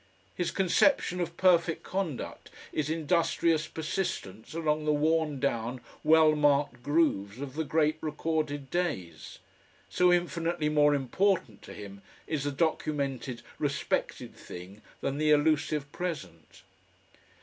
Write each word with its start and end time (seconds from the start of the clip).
His 0.33 0.49
conception 0.49 1.21
of 1.21 1.37
perfect 1.37 1.83
conduct 1.83 2.49
is 2.73 2.89
industrious 2.89 3.67
persistence 3.67 4.55
along 4.55 4.85
the 4.85 4.91
worn 4.91 5.39
down, 5.39 5.79
well 6.03 6.35
marked 6.35 6.81
grooves 6.81 7.39
of 7.39 7.53
the 7.53 7.63
great 7.63 7.99
recorded 8.01 8.71
days. 8.71 9.37
So 9.89 10.11
infinitely 10.11 10.69
more 10.69 10.95
important 10.95 11.61
to 11.61 11.73
him 11.75 12.01
is 12.25 12.45
the 12.45 12.51
documented, 12.51 13.43
respected 13.59 14.33
thing 14.33 14.81
than 15.01 15.19
the 15.19 15.29
elusive 15.29 15.91
present. 15.91 16.63